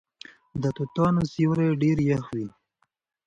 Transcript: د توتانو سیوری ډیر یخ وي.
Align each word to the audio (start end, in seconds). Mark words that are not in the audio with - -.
د 0.61 0.63
توتانو 0.77 1.21
سیوری 1.31 1.69
ډیر 1.81 1.97
یخ 2.09 2.25
وي. 2.35 2.47